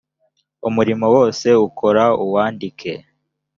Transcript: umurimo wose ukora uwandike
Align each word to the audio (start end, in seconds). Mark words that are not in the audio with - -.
umurimo 0.67 1.05
wose 1.15 1.47
ukora 1.67 2.03
uwandike 2.23 2.91